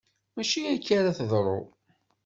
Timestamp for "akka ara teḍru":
0.73-1.59